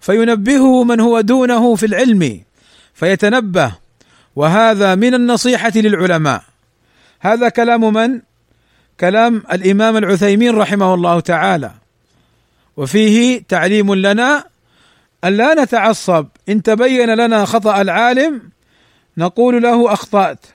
فينبهه 0.00 0.84
من 0.84 1.00
هو 1.00 1.20
دونه 1.20 1.74
في 1.74 1.86
العلم 1.86 2.42
فيتنبه 2.94 3.72
وهذا 4.38 4.94
من 4.94 5.14
النصيحة 5.14 5.72
للعلماء. 5.74 6.42
هذا 7.20 7.48
كلام 7.48 7.92
من؟ 7.92 8.20
كلام 9.00 9.42
الإمام 9.52 9.96
العثيمين 9.96 10.56
رحمه 10.56 10.94
الله 10.94 11.20
تعالى. 11.20 11.70
وفيه 12.76 13.42
تعليم 13.48 13.94
لنا 13.94 14.44
أن 15.24 15.36
لا 15.36 15.54
نتعصب. 15.54 16.26
إن 16.48 16.62
تبين 16.62 17.14
لنا 17.14 17.44
خطأ 17.44 17.80
العالم 17.80 18.42
نقول 19.16 19.62
له 19.62 19.92
أخطأت. 19.92 20.46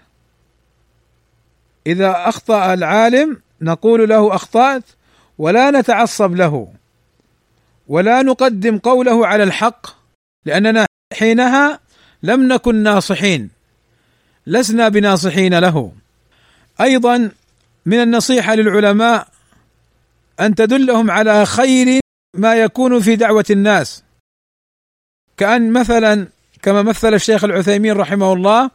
إذا 1.88 2.16
أخطأ 2.30 2.74
العالم 2.74 3.42
نقول 3.62 4.10
له 4.10 4.36
أخطأت 4.36 4.84
ولا 5.38 5.72
نتعصب 5.72 6.36
له. 6.36 6.68
ولا 7.88 8.22
نقدم 8.22 8.78
قوله 8.78 9.28
على 9.28 9.44
الحق 9.44 9.88
لأننا 10.46 10.86
حينها 11.20 11.80
لم 12.24 12.54
نكن 12.54 12.76
ناصحين. 12.76 13.53
لسنا 14.48 14.90
بناصحين 14.90 15.60
له. 15.60 15.92
أيضا 16.82 17.32
من 17.86 18.02
النصيحة 18.02 18.56
للعلماء 18.56 19.28
أن 20.40 20.56
تدلهم 20.56 21.12
على 21.12 21.46
خير 21.46 22.00
ما 22.38 22.56
يكون 22.56 23.00
في 23.00 23.16
دعوة 23.16 23.46
الناس. 23.50 24.04
كأن 25.38 25.74
مثلا 25.74 26.28
كما 26.62 26.82
مثل 26.82 27.14
الشيخ 27.14 27.44
العثيمين 27.44 27.94
رحمه 27.98 28.34
الله 28.34 28.72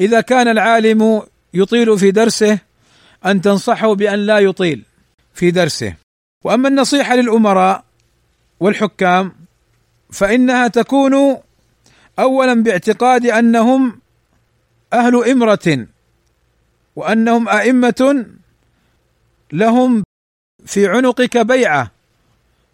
إذا 0.00 0.20
كان 0.20 0.48
العالم 0.48 1.22
يطيل 1.54 1.98
في 1.98 2.10
درسه 2.10 2.58
أن 3.26 3.40
تنصحه 3.40 3.94
بأن 3.94 4.18
لا 4.18 4.38
يطيل 4.38 4.84
في 5.34 5.50
درسه. 5.50 5.94
وأما 6.44 6.68
النصيحة 6.68 7.14
للأمراء 7.14 7.84
والحكام 8.60 9.32
فإنها 10.12 10.68
تكون 10.68 11.38
اولا 12.18 12.54
باعتقاد 12.54 13.26
أنهم 13.26 14.00
أهل 14.94 15.30
إمرة 15.30 15.86
وأنهم 16.96 17.48
أئمة 17.48 18.26
لهم 19.52 20.04
في 20.66 20.88
عنقك 20.88 21.38
بيعة 21.38 21.90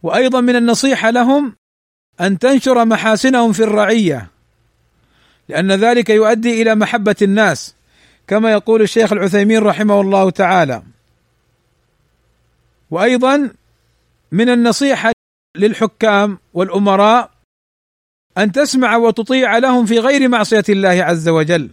وأيضا 0.02 0.40
من 0.40 0.56
النصيحة 0.56 1.10
لهم 1.10 1.54
أن 2.20 2.38
تنشر 2.38 2.84
محاسنهم 2.84 3.52
في 3.52 3.62
الرعية 3.62 4.30
لأن 5.48 5.72
ذلك 5.72 6.10
يؤدي 6.10 6.62
إلى 6.62 6.74
محبة 6.74 7.16
الناس 7.22 7.74
كما 8.26 8.52
يقول 8.52 8.82
الشيخ 8.82 9.12
العثيمين 9.12 9.62
رحمه 9.62 10.00
الله 10.00 10.30
تعالى. 10.30 10.82
وأيضا 12.90 13.50
من 14.32 14.48
النصيحة 14.48 15.12
للحكام 15.56 16.38
والأمراء 16.54 17.30
أن 18.38 18.52
تسمع 18.52 18.96
وتطيع 18.96 19.58
لهم 19.58 19.86
في 19.86 19.98
غير 19.98 20.28
معصية 20.28 20.64
الله 20.68 20.88
عز 21.04 21.28
وجل. 21.28 21.70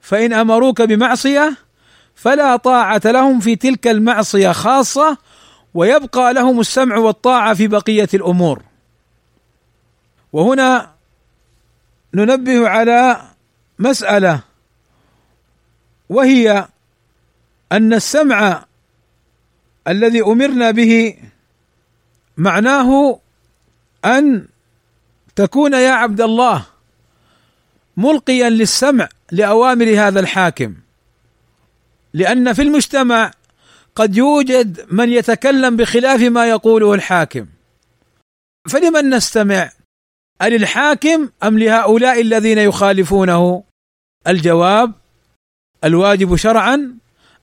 فإن 0.00 0.32
أمروك 0.32 0.82
بمعصية 0.82 1.56
فلا 2.14 2.56
طاعة 2.56 3.00
لهم 3.04 3.40
في 3.40 3.56
تلك 3.56 3.86
المعصية 3.86 4.52
خاصة 4.52 5.18
ويبقى 5.74 6.34
لهم 6.34 6.60
السمع 6.60 6.96
والطاعة 6.96 7.54
في 7.54 7.66
بقية 7.66 8.08
الأمور. 8.14 8.62
وهنا 10.32 10.90
ننبه 12.14 12.68
على 12.68 13.22
مسألة 13.78 14.40
وهي 16.08 16.68
أن 17.72 17.92
السمع 17.94 18.64
الذي 19.88 20.22
أمرنا 20.22 20.70
به 20.70 21.14
معناه 22.36 23.20
أن 24.04 24.46
تكون 25.36 25.72
يا 25.72 25.90
عبد 25.92 26.20
الله 26.20 26.66
ملقيا 27.96 28.50
للسمع. 28.50 29.08
لأوامر 29.32 29.84
هذا 29.84 30.20
الحاكم. 30.20 30.74
لأن 32.14 32.52
في 32.52 32.62
المجتمع 32.62 33.30
قد 33.94 34.16
يوجد 34.16 34.86
من 34.90 35.08
يتكلم 35.08 35.76
بخلاف 35.76 36.20
ما 36.20 36.48
يقوله 36.48 36.94
الحاكم. 36.94 37.46
فلمن 38.68 39.10
نستمع؟ 39.10 39.70
أللحاكم 40.42 41.28
أم 41.42 41.58
لهؤلاء 41.58 42.20
الذين 42.20 42.58
يخالفونه؟ 42.58 43.64
الجواب 44.26 44.92
الواجب 45.84 46.36
شرعا 46.36 46.94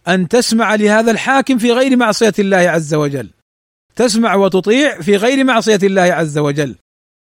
أن 0.07 0.27
تسمع 0.27 0.75
لهذا 0.75 1.11
الحاكم 1.11 1.57
في 1.57 1.71
غير 1.71 1.97
معصية 1.97 2.33
الله 2.39 2.57
عز 2.57 2.93
وجل. 2.93 3.29
تسمع 3.95 4.35
وتطيع 4.35 5.01
في 5.01 5.15
غير 5.15 5.43
معصية 5.43 5.79
الله 5.83 6.01
عز 6.01 6.37
وجل. 6.37 6.75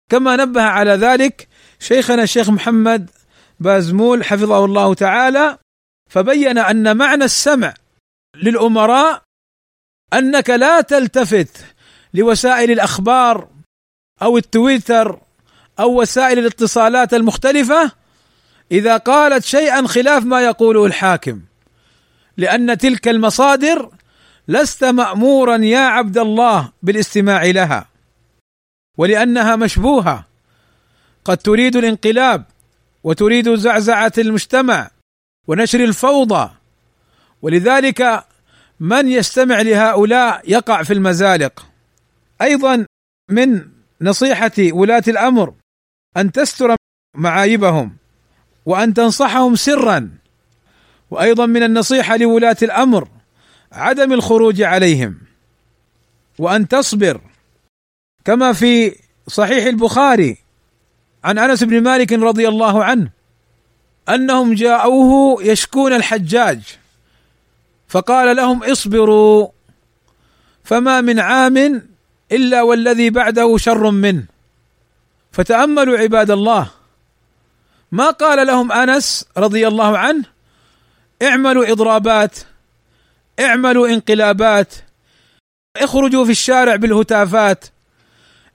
كما 0.10 0.36
نبه 0.36 0.62
على 0.62 0.92
ذلك 0.92 1.48
شيخنا 1.80 2.24
الشيخ 2.24 2.50
محمد 2.50 3.10
بازمول 3.60 4.24
حفظه 4.24 4.66
الله 4.66 4.94
تعالى 4.94 5.58
فبين 6.10 6.58
أن 6.58 6.98
معنى 6.98 7.24
السمع 7.24 7.74
للأمراء 8.36 9.22
أنك 10.14 10.50
لا 10.50 10.82
تلتفت 10.82 11.66
لوسائل 12.14 12.72
الأخبار 12.72 13.48
أو 14.22 14.38
التويتر 14.38 15.20
أو 15.80 16.02
وسائل 16.02 16.40
الاتصالات 16.40 17.14
المختلفة 17.14 17.92
إذا 18.72 18.98
قالت 18.98 19.46
شيئا 19.46 19.88
خلاف 19.88 20.24
ما 20.24 20.42
يقوله 20.42 20.86
الحاكم 20.86 21.42
لأن 22.38 22.78
تلك 22.78 23.08
المصادر 23.08 23.92
لست 24.48 24.84
مامورا 24.84 25.58
يا 25.58 25.80
عبد 25.80 26.18
الله 26.18 26.72
بالاستماع 26.84 27.46
لها 27.46 27.86
ولأنها 28.98 29.56
مشبوهة 29.56 30.26
قد 31.26 31.38
تريد 31.38 31.76
الانقلاب 31.76 32.44
وتريد 33.04 33.56
زعزعة 33.56 34.14
المجتمع 34.18 34.92
ونشر 35.48 35.84
الفوضى. 35.84 36.52
ولذلك 37.42 38.26
من 38.80 39.08
يستمع 39.08 39.62
لهؤلاء 39.62 40.42
يقع 40.52 40.84
في 40.84 40.94
المزالق. 40.94 41.66
أيضا 42.42 42.86
من 43.30 43.68
نصيحة 44.02 44.52
ولاة 44.60 45.04
الأمر 45.08 45.54
أن 46.18 46.32
تستر 46.32 46.76
معايبهم 47.16 47.98
وأن 48.66 48.94
تنصحهم 48.94 49.56
سرا. 49.56 50.10
وأيضا 51.12 51.46
من 51.46 51.64
النصيحة 51.64 52.18
لولاة 52.18 52.58
الأمر 52.62 53.08
عدم 53.72 54.14
الخروج 54.14 54.62
عليهم 54.62 55.18
وأن 56.40 56.68
تصبر. 56.68 57.22
كما 58.26 58.54
في 58.54 58.96
صحيح 59.28 59.66
البخاري 59.66 60.38
عن 61.24 61.38
أنس 61.38 61.64
بن 61.64 61.84
مالك 61.84 62.14
رضي 62.14 62.48
الله 62.48 62.84
عنه 62.84 63.10
أنهم 64.10 64.54
جاءوه 64.54 65.44
يشكون 65.44 65.94
الحجاج 65.94 66.62
فقال 67.88 68.36
لهم 68.36 68.64
اصبروا 68.64 69.48
فما 70.64 71.02
من 71.02 71.20
عام 71.20 71.88
إلا 72.32 72.62
والذي 72.62 73.10
بعده 73.10 73.58
شر 73.58 73.92
منه 73.92 74.24
فتأملوا 75.32 75.98
عباد 75.98 76.32
الله. 76.32 76.70
ما 77.92 78.10
قال 78.10 78.48
لهم 78.48 78.72
أنس 78.72 79.26
رضي 79.38 79.68
الله 79.68 79.98
عنه؟ 79.98 80.24
اعملوا 81.22 81.72
إضرابات 81.72 82.40
اعملوا 83.40 83.88
انقلابات 83.88 84.74
اخرجوا 85.78 86.26
في 86.26 86.32
الشارع 86.32 86.76
بالهتافات 86.76 87.66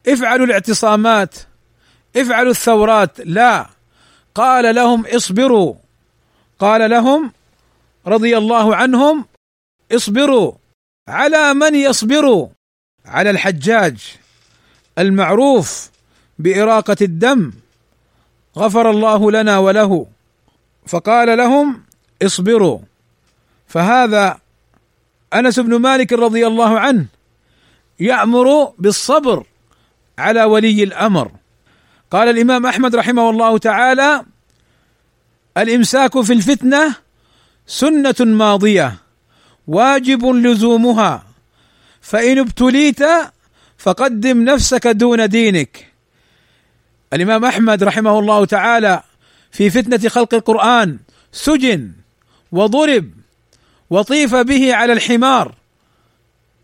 افعلوا 0.08 0.46
الاعتصامات. 0.46 1.34
افعلوا 2.16 2.50
الثورات. 2.50 3.20
لا. 3.20 3.66
قال 4.34 4.74
لهم 4.74 5.06
اصبروا. 5.06 5.74
قال 6.58 6.90
لهم 6.90 7.32
رضي 8.06 8.38
الله 8.38 8.76
عنهم 8.76 9.24
اصبروا 9.92 10.52
على 11.08 11.54
من 11.54 11.74
يصبروا. 11.74 12.48
على 13.06 13.30
الحجاج 13.30 14.16
المعروف 14.98 15.90
بإراقة 16.38 16.96
الدم. 17.02 17.52
غفر 18.58 18.90
الله 18.90 19.30
لنا 19.30 19.58
وله. 19.58 20.06
فقال 20.86 21.38
لهم 21.38 21.82
اصبروا. 22.22 22.78
فهذا 23.66 24.38
أنس 25.34 25.60
بن 25.60 25.76
مالك 25.76 26.12
رضي 26.12 26.46
الله 26.46 26.80
عنه 26.80 27.06
يأمر 28.00 28.72
بالصبر 28.78 29.46
على 30.18 30.44
ولي 30.44 30.82
الأمر. 30.82 31.30
قال 32.14 32.28
الإمام 32.28 32.66
أحمد 32.66 32.96
رحمه 32.96 33.30
الله 33.30 33.58
تعالى 33.58 34.24
الإمساك 35.58 36.20
في 36.20 36.32
الفتنة 36.32 36.94
سنة 37.66 38.14
ماضية 38.20 38.94
واجب 39.66 40.26
لزومها. 40.26 41.24
فإن 42.00 42.38
ابتليت 42.38 43.02
فقدم 43.78 44.44
نفسك 44.44 44.86
دون 44.86 45.28
دينك. 45.28 45.92
الإمام 47.12 47.44
أحمد 47.44 47.82
رحمه 47.84 48.18
الله 48.18 48.44
تعالى 48.44 49.02
في 49.52 49.70
فتنة 49.70 50.08
خلق 50.08 50.34
القرآن 50.34 50.98
سجن 51.32 51.92
وضرب 52.52 53.10
وطيف 53.90 54.34
به 54.34 54.74
على 54.74 54.92
الحمار 54.92 55.54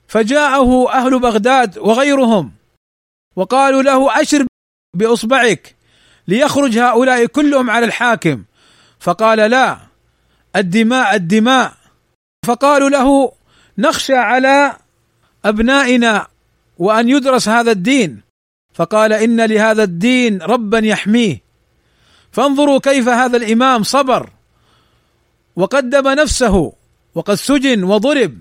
فجاءه 0.08 0.92
أهل 0.92 1.18
بغداد 1.18 1.78
وغيرهم 1.78 2.52
وقالوا 3.36 3.82
له 3.82 4.20
اشر 4.20 4.49
بأصبعك 4.94 5.76
ليخرج 6.29 6.79
هؤلاء 6.79 7.26
كلهم 7.26 7.70
على 7.70 7.87
الحاكم. 7.87 8.44
فقال 9.00 9.38
لا 9.38 9.79
الدماء 10.57 11.14
الدماء. 11.14 11.72
فقالوا 12.46 12.88
له 12.90 13.33
نخشى 13.79 14.14
على 14.14 14.76
أبنائنا 15.44 16.26
وأن 16.79 17.09
يدرس 17.09 17.48
هذا 17.48 17.70
الدين. 17.70 18.20
فقال 18.74 19.12
إن 19.12 19.40
لهذا 19.40 19.83
الدين 19.83 20.42
ربا 20.42 20.79
يحميه. 20.79 21.42
فانظروا 22.33 22.79
كيف 22.79 23.09
هذا 23.09 23.37
الإمام 23.37 23.83
صبر 23.83 24.31
وقدم 25.57 26.09
نفسه 26.09 26.72
وقد 27.14 27.35
سجن 27.35 27.85
وضرب 27.85 28.38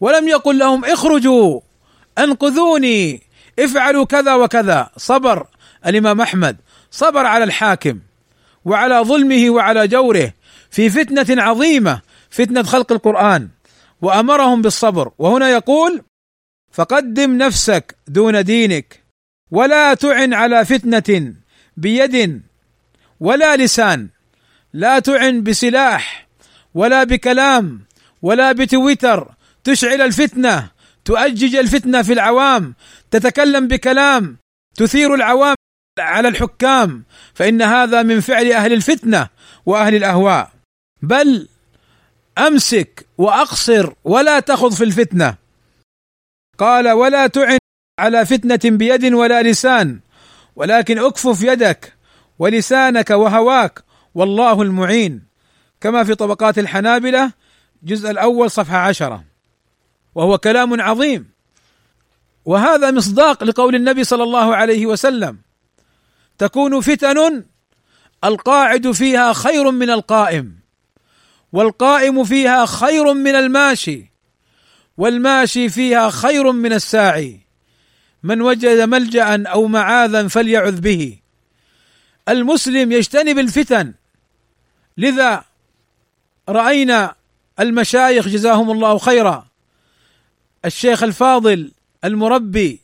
ولم 0.00 0.28
يقل 0.28 0.58
لهم 0.58 0.84
اخرجوا 0.84 1.60
أنقذوني 2.18 3.22
افعلوا 3.58 4.04
كذا 4.04 4.34
وكذا. 4.34 4.90
صبر 4.96 5.46
الإمام 5.86 6.20
أحمد 6.20 6.56
صبر 6.90 7.26
على 7.26 7.44
الحاكم 7.44 7.98
وعلى 8.64 9.00
ظلمه 9.00 9.50
وعلى 9.50 9.88
جوره 9.88 10.32
في 10.70 10.90
فتنة 10.90 11.42
عظيمة 11.42 12.00
فتنة 12.30 12.62
خلق 12.62 12.92
القرآن 12.92 13.48
وأمرهم 14.02 14.62
بالصبر. 14.62 15.12
وهنا 15.18 15.50
يقول 15.50 16.02
فقدم 16.72 17.38
نفسك 17.38 17.96
دون 18.08 18.44
دينك 18.44 19.02
ولا 19.50 19.94
تعن 19.94 20.34
على 20.34 20.64
فتنة 20.64 21.34
بيد 21.76 22.42
ولا 23.20 23.56
لسان 23.56 24.08
لا 24.72 24.98
تعن 24.98 25.42
بسلاح 25.42 26.26
ولا 26.74 27.04
بكلام 27.04 27.80
ولا 28.22 28.52
بتويتر. 28.52 29.34
تشعل 29.64 30.00
الفتنة 30.00 30.70
تؤجج 31.04 31.56
الفتنة 31.56 32.02
في 32.02 32.12
العوام 32.12 32.74
تتكلم 33.10 33.68
بكلام 33.68 34.36
تثير 34.74 35.14
العوام 35.14 35.54
على 35.98 36.28
الحكام 36.28 37.04
فإن 37.34 37.62
هذا 37.62 38.02
من 38.02 38.20
فعل 38.20 38.52
أهل 38.52 38.72
الفتنة 38.72 39.28
وأهل 39.66 39.94
الأهواء. 39.94 40.50
بل 41.02 41.48
أمسك 42.38 43.06
وأقصر 43.18 43.92
ولا 44.04 44.40
تخض 44.40 44.72
في 44.72 44.84
الفتنة. 44.84 45.34
قال 46.58 46.88
ولا 46.88 47.26
تعن 47.26 47.58
على 48.00 48.26
فتنة 48.26 48.76
بيد 48.76 49.12
ولا 49.12 49.42
لسان 49.42 50.00
ولكن 50.56 50.98
أكفف 50.98 51.42
يدك 51.42 51.92
ولسانك 52.38 53.10
وهواك 53.10 53.84
والله 54.14 54.62
المعين. 54.62 55.22
كما 55.80 56.04
في 56.04 56.14
طبقات 56.14 56.58
الحنابلة 56.58 57.32
الجزء 57.82 58.10
الأول 58.10 58.50
صفحة 58.50 58.76
عشرة. 58.76 59.24
وهو 60.14 60.38
كلام 60.38 60.80
عظيم. 60.80 61.30
وهذا 62.44 62.90
مصداق 62.90 63.44
لقول 63.44 63.74
النبي 63.74 64.04
صلى 64.04 64.22
الله 64.22 64.56
عليه 64.56 64.86
وسلم. 64.86 65.45
تكون 66.38 66.80
فتن 66.80 67.44
القاعد 68.24 68.90
فيها 68.90 69.32
خير 69.32 69.70
من 69.70 69.90
القائم 69.90 70.56
والقائم 71.52 72.24
فيها 72.24 72.66
خير 72.66 73.14
من 73.14 73.34
الماشي 73.34 74.10
والماشي 74.96 75.68
فيها 75.68 76.10
خير 76.10 76.52
من 76.52 76.72
الساعي. 76.72 77.40
من 78.22 78.42
وجد 78.42 78.80
ملجأ 78.80 79.42
أو 79.46 79.66
معاذا 79.66 80.28
فليعذ 80.28 80.80
به. 80.80 81.18
المسلم 82.28 82.92
يجتنب 82.92 83.38
الفتن. 83.38 83.94
لذا 84.98 85.44
رأينا 86.48 87.14
المشايخ 87.60 88.28
جزاهم 88.28 88.70
الله 88.70 88.98
خيرا. 88.98 89.46
الشيخ 90.64 91.02
الفاضل 91.02 91.72
المربي 92.04 92.80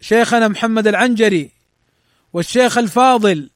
شيخنا 0.00 0.48
محمد 0.48 0.86
العنجري 0.86 1.50
والشيخ 2.36 2.78
الفاضل 2.78 3.50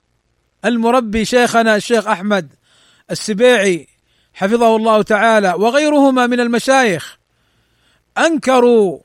المربي 0.65 1.25
شيخنا 1.25 1.77
الشيخ 1.77 2.07
أحمد 2.07 2.55
السبيعي 3.11 3.89
حفظه 4.35 4.77
الله 4.77 5.03
تعالى 5.03 5.53
وغيرهما 5.53 6.27
من 6.27 6.41
المشايخ 6.41 7.19
أنكروا 8.19 8.99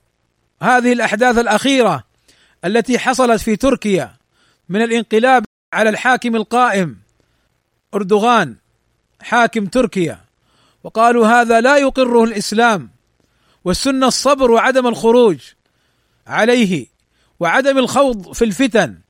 هذه 0.61 0.93
الأحداث 0.93 1.37
الأخيرة 1.37 2.03
التي 2.65 2.99
حصلت 2.99 3.41
في 3.41 3.55
تركيا 3.55 4.15
من 4.69 4.81
الانقلاب 4.81 5.45
على 5.73 5.89
الحاكم 5.89 6.35
القائم 6.35 6.97
أردوغان 7.93 8.55
حاكم 9.21 9.65
تركيا. 9.65 10.19
وقالوا 10.83 11.27
هذا 11.27 11.61
لا 11.61 11.77
يقره 11.77 12.23
الإسلام 12.23 12.89
والسنة 13.65 14.07
الصبر 14.07 14.51
وعدم 14.51 14.87
الخروج 14.87 15.39
عليه 16.27 16.87
وعدم 17.39 17.77
الخوض 17.77 18.31
في 18.33 18.45
الفتن. 18.45 19.04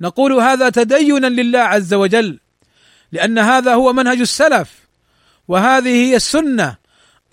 نقول 0.00 0.32
هذا 0.32 0.70
تدينا 0.70 1.26
لله 1.26 1.58
عز 1.58 1.94
وجل 1.94 2.40
لأن 3.12 3.38
هذا 3.38 3.74
هو 3.74 3.92
منهج 3.92 4.20
السلف 4.20 4.86
وهذه 5.48 5.88
هي 5.88 6.16
السنة 6.16 6.76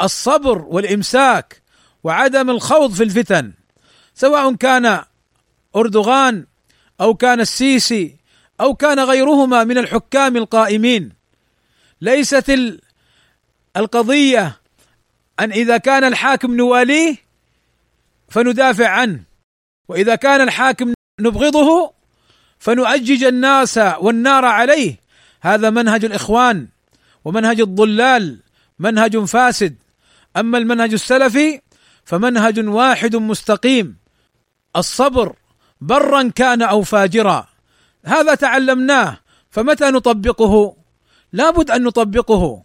الصبر 0.02 0.62
والإمساك 0.62 1.62
وعدم 2.04 2.49
الخوض 2.49 2.93
في 2.93 3.04
الفتن 3.04 3.54
سواء 4.15 4.56
كان 4.56 5.04
أردوغان 5.76 6.45
أو 7.02 7.13
كان 7.13 7.39
السيسي 7.39 8.15
أو 8.62 8.76
كان 8.76 8.99
غيرهما 8.99 9.63
من 9.63 9.78
الحكام 9.78 10.38
القائمين. 10.38 11.13
ليست 12.02 12.60
القضية 13.78 14.62
أن 15.39 15.52
إذا 15.52 15.78
كان 15.78 16.04
الحاكم 16.04 16.56
نواليه 16.56 17.15
فندافع 18.30 18.88
عنه 18.88 19.23
وإذا 19.88 20.15
كان 20.15 20.41
الحاكم 20.41 20.93
نبغضه 21.21 21.93
فنؤجج 22.63 23.23
الناس 23.23 23.78
والنار 23.78 24.45
عليه. 24.45 24.99
هذا 25.41 25.69
منهج 25.69 26.06
الإخوان 26.06 26.67
ومنهج 27.26 27.62
الضلال 27.62 28.39
منهج 28.80 29.17
فاسد. 29.17 29.76
أما 30.38 30.58
المنهج 30.58 30.93
السلفي 30.93 31.62
فمنهج 32.06 32.67
واحد 32.67 33.15
مستقيم. 33.15 33.97
الصبر 34.76 35.36
برا 35.82 36.32
كان 36.36 36.62
أو 36.62 36.82
فاجرا. 36.82 37.47
هذا 38.06 38.36
تعلمناه 38.36 39.17
فمتى 39.49 39.86
نطبقه؟ 39.91 40.76
لابد 41.34 41.71
أن 41.71 41.84
نطبقه 41.84 42.63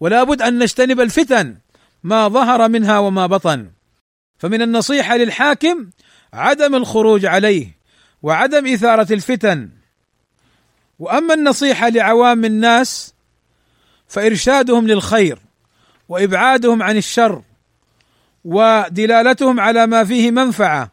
ولا 0.00 0.24
بد 0.24 0.42
أن 0.42 0.58
نجتنب 0.58 1.00
الفتن 1.00 1.56
ما 2.02 2.28
ظهر 2.28 2.68
منها 2.68 2.98
وما 2.98 3.26
بطن. 3.26 3.70
فمن 4.38 4.62
النصيحة 4.62 5.16
للحاكم 5.16 5.90
عدم 6.32 6.74
الخروج 6.74 7.26
عليه. 7.26 7.77
وعدم 8.22 8.66
إثارة 8.66 9.12
الفتن. 9.12 9.70
وأما 10.98 11.34
النصيحة 11.34 11.88
لعوام 11.88 12.44
الناس 12.44 13.14
فإرشادهم 14.08 14.86
للخير 14.86 15.38
وإبعادهم 16.08 16.82
عن 16.82 16.96
الشر 16.96 17.42
ودلالتهم 18.44 19.60
على 19.60 19.86
ما 19.86 20.04
فيه 20.04 20.30
منفعة 20.30 20.90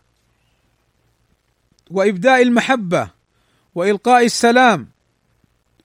وإبداء 1.91 2.41
المحبة 2.41 3.09
وإلقاء 3.75 4.25
السلام 4.25 4.87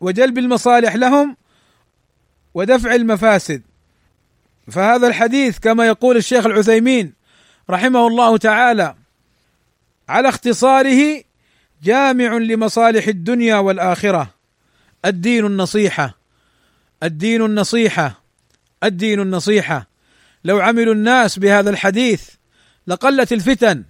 وجلب 0.01 0.39
المصالح 0.39 0.95
لهم 0.95 1.37
ودفع 2.55 2.95
المفاسد. 2.95 3.63
فهذا 4.71 5.07
الحديث 5.07 5.59
كما 5.59 5.87
يقول 5.87 6.17
الشيخ 6.17 6.47
العثيمين 6.47 7.13
رحمه 7.71 8.07
الله 8.07 8.37
تعالى 8.37 8.95
على 10.09 10.29
اختصاره 10.29 11.23
جامع 11.83 12.37
لمصالح 12.37 13.07
الدنيا 13.07 13.57
والآخرة. 13.57 14.35
الدين 15.05 15.47
النصيحة. 15.47 16.19
الدين 17.03 17.45
النصيحة. 17.45 18.23
الدين 18.85 19.21
النصيحة. 19.21 19.87
لو 20.45 20.61
عملوا 20.61 20.95
الناس 20.95 21.39
بهذا 21.39 21.71
الحديث 21.71 22.29
لقلت 22.87 23.33
الفتن 23.33 23.85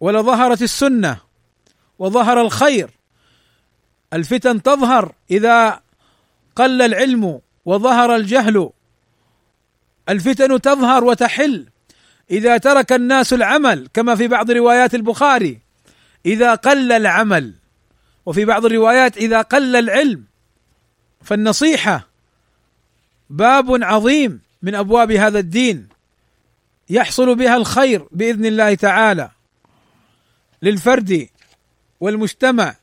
ولظهرت 0.00 0.62
السنة 0.62 1.16
وظهر 1.98 2.40
الخير. 2.40 2.90
الفتن 4.12 4.62
تظهر 4.62 5.14
إذا 5.30 5.80
قل 6.56 6.82
العلم 6.82 7.40
وظهر 7.64 8.16
الجهل. 8.16 8.70
الفتن 10.08 10.60
تظهر 10.60 11.04
وتحل 11.04 11.66
إذا 12.30 12.56
ترك 12.56 12.92
الناس 12.92 13.32
العمل 13.32 13.88
كما 13.94 14.14
في 14.14 14.28
بعض 14.28 14.50
روايات 14.50 14.94
البخاري. 14.94 15.63
إذا 16.26 16.54
قل 16.54 16.92
العمل. 16.92 17.54
وفي 18.26 18.44
بعض 18.44 18.64
الروايات 18.64 19.16
إذا 19.16 19.42
قل 19.42 19.76
العلم. 19.76 20.24
فالنصيحة 21.22 22.08
باب 23.30 23.84
عظيم 23.84 24.40
من 24.62 24.74
أبواب 24.74 25.12
هذا 25.12 25.38
الدين. 25.38 25.88
يحصل 26.90 27.34
بها 27.34 27.56
الخير 27.56 28.08
بإذن 28.12 28.46
الله 28.46 28.74
تعالى. 28.74 29.30
للفرد 30.62 31.28
والمجتمع. 32.00 32.76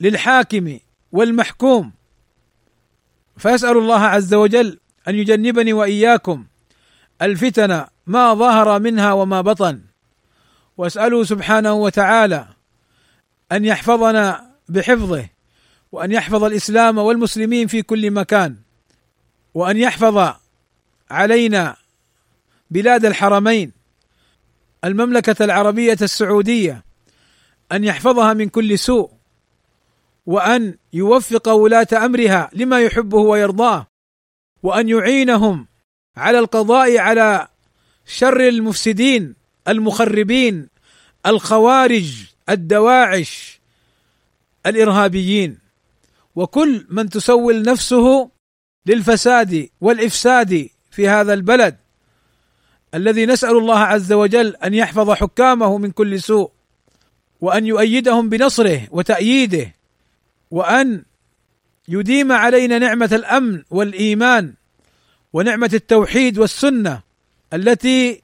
للحاكم 0.00 0.78
والمحكوم. 1.12 1.92
فيسأل 3.36 3.78
الله 3.78 4.00
عز 4.00 4.34
وجل 4.34 4.78
أن 5.08 5.14
يجنبني 5.14 5.72
وإياكم. 5.72 6.46
الفتن 7.22 7.84
ما 8.06 8.34
ظهر 8.34 8.78
منها 8.78 9.12
وما 9.12 9.40
بطن. 9.40 9.80
واساله 10.76 11.24
سبحانه 11.24 11.72
وتعالى 11.72 12.48
أن 13.52 13.64
يحفظنا 13.64 14.50
بحفظه 14.68 15.28
وأن 15.92 16.12
يحفظ 16.12 16.44
الإسلام 16.44 16.98
والمسلمين 16.98 17.66
في 17.66 17.82
كل 17.82 18.10
مكان 18.10 18.56
وأن 19.54 19.76
يحفظ 19.76 20.34
علينا 21.10 21.76
بلاد 22.70 23.04
الحرمين 23.04 23.72
المملكة 24.84 25.44
العربية 25.44 25.96
السعودية 26.02 26.84
أن 27.72 27.84
يحفظها 27.84 28.32
من 28.32 28.48
كل 28.48 28.78
سوء 28.78 29.10
وأن 30.26 30.74
يوفق 30.92 31.48
ولاة 31.48 31.86
أمرها 31.92 32.50
لما 32.52 32.80
يحبه 32.80 33.18
ويرضاه 33.18 33.86
وأن 34.62 34.88
يعينهم 34.88 35.66
على 36.16 36.38
القضاء 36.38 36.98
على 36.98 37.48
شر 38.06 38.40
المفسدين 38.48 39.34
المخربين 39.68 40.68
الخوارج 41.26 42.12
الدواعش 42.48 43.60
الإرهابيين. 44.66 45.58
وكل 46.36 46.86
من 46.90 47.08
تسول 47.08 47.62
نفسه 47.62 48.30
للفساد 48.86 49.68
والإفساد 49.80 50.68
في 50.90 51.08
هذا 51.08 51.34
البلد. 51.34 51.76
الذي 52.94 53.26
نسأل 53.26 53.56
الله 53.56 53.78
عز 53.78 54.12
وجل 54.12 54.56
أن 54.56 54.74
يحفظ 54.74 55.10
حكامه 55.10 55.78
من 55.78 55.90
كل 55.90 56.22
سوء 56.22 56.50
وأن 57.40 57.66
يؤيدهم 57.66 58.28
بنصره 58.28 58.88
وتأييده 58.90 59.74
وأن 60.50 61.02
يديم 61.88 62.32
علينا 62.32 62.78
نعمة 62.78 63.10
الأمن 63.12 63.62
والإيمان 63.70 64.54
ونعمة 65.32 65.70
التوحيد 65.74 66.38
والسنة 66.38 67.00
التي 67.52 68.22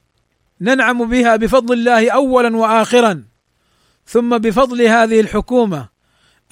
ننعم 0.60 1.08
بها 1.10 1.36
بفضل 1.36 1.74
الله 1.74 2.10
اولا 2.10 2.56
واخرا 2.56 3.24
ثم 4.06 4.38
بفضل 4.38 4.82
هذه 4.82 5.20
الحكومة 5.20 5.88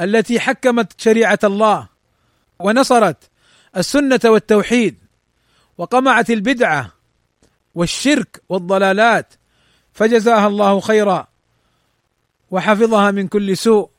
التي 0.01 0.41
حكمت 0.41 1.01
شريعة 1.01 1.39
الله 1.45 1.89
ونصرت 2.59 3.31
السنة 3.77 4.21
والتوحيد 4.25 4.99
وقمعت 5.79 6.31
البدعة 6.31 6.93
والشرك 7.75 8.43
والضلالات 8.49 9.35
فجزاها 9.93 10.47
الله 10.47 10.81
خيرا 10.81 11.27
وحفظها 12.51 13.11
من 13.11 13.29
كل 13.29 13.57
سوء 13.57 13.91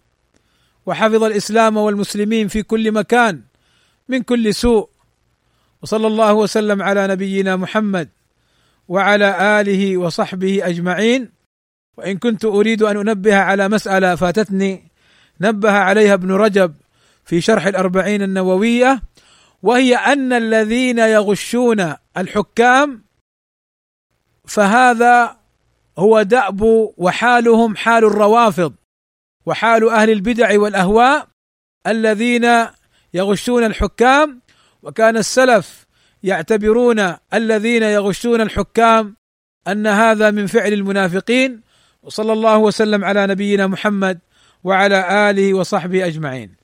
وحفظ 0.86 1.24
الإسلام 1.24 1.78
والمسلمين 1.78 2.48
في 2.48 2.63
كل 2.63 2.91
مكان 2.91 3.41
من 4.08 4.24
كل 4.24 4.54
سوء. 4.54 4.89
وصلى 5.82 6.08
الله 6.08 6.34
وسلم 6.34 6.82
على 6.82 7.08
نبينا 7.08 7.56
محمد 7.56 8.10
وعلى 8.89 9.62
آله 9.62 9.97
وصحبه 9.97 10.67
أجمعين. 10.67 11.32
وإن 11.97 12.17
كنت 12.17 12.45
أريد 12.45 12.84
أن 12.84 12.97
أنبه 12.97 13.36
على 13.36 13.69
مسألة 13.69 14.15
فاتتني 14.15 14.91
نبه 15.41 15.71
عليها 15.71 16.13
ابن 16.13 16.32
رجب 16.32 16.75
في 17.25 17.41
شرح 17.41 17.65
الأربعين 17.65 18.21
النووية 18.21 19.02
وهي 19.63 19.95
أن 19.95 20.34
الذين 20.34 20.99
يغشون 20.99 21.93
الحكام 22.17 23.04
فهذا 24.47 25.38
هو 25.97 26.21
دأب 26.21 26.62
وحالهم 26.97 27.75
حال 27.75 28.06
الروافض 28.06 28.73
وحال 29.45 29.89
أهل 29.89 30.10
البدع 30.10 30.60
والأهواء 30.60 31.28
الذين 31.88 32.67
يغشون 33.13 33.63
الحكام. 33.63 34.41
وكان 34.84 35.17
السلف 35.17 35.86
يعتبرون 36.23 37.15
الذين 37.34 37.84
يغشون 37.84 38.41
الحكام 38.41 39.15
أن 39.67 39.88
هذا 39.88 40.32
من 40.32 40.47
فعل 40.47 40.73
المنافقين 40.73 41.62
وصلى 42.03 42.34
الله 42.34 42.58
وسلم 42.58 43.05
على 43.05 43.27
نبينا 43.27 43.67
محمد 43.67 44.19
وعلى 44.63 45.29
آله 45.29 45.53
وصحبه 45.53 46.08
أجمعين. 46.08 46.55